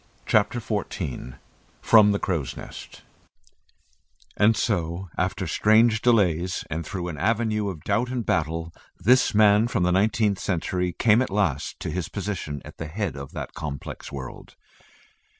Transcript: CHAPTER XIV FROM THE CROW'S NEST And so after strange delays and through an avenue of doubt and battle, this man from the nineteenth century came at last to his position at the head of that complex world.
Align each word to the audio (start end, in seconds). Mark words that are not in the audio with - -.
CHAPTER 0.25 0.59
XIV 0.59 1.37
FROM 1.79 2.11
THE 2.11 2.17
CROW'S 2.17 2.57
NEST 2.57 3.03
And 4.35 4.57
so 4.57 5.09
after 5.15 5.45
strange 5.45 6.01
delays 6.01 6.65
and 6.71 6.83
through 6.83 7.07
an 7.07 7.19
avenue 7.19 7.69
of 7.69 7.83
doubt 7.83 8.09
and 8.09 8.25
battle, 8.25 8.73
this 8.97 9.35
man 9.35 9.67
from 9.67 9.83
the 9.83 9.91
nineteenth 9.91 10.39
century 10.39 10.91
came 10.91 11.21
at 11.21 11.29
last 11.29 11.79
to 11.81 11.91
his 11.91 12.09
position 12.09 12.63
at 12.65 12.77
the 12.77 12.87
head 12.87 13.15
of 13.15 13.33
that 13.33 13.53
complex 13.53 14.11
world. 14.11 14.55